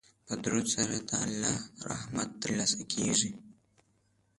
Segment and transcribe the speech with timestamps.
[0.25, 1.57] په درود سره د الله
[1.91, 3.31] رحمت ترلاسه کیږي.